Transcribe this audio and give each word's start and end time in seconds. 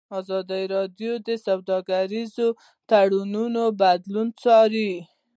ازادي 0.19 0.63
راډیو 0.75 1.13
د 1.27 1.29
سوداګریز 1.45 2.35
تړونونه 2.89 3.63
بدلونونه 3.81 4.35
څارلي. 4.41 4.93